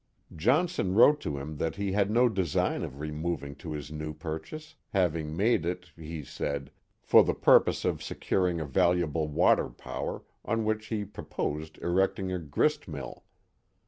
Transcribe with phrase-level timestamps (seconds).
[0.33, 4.75] ■Johnson wrote to him tliat he had no design of removing to his new purchase,
[4.93, 6.71] having made it, he said,
[7.03, 12.39] for the purpose of securing a valuable water power, on which lie proposed erecting a
[12.39, 13.25] grist mill.